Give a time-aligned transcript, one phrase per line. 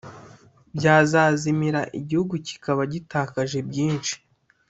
[0.75, 4.13] byazazimira igihugu kikaba gitakaje byinshi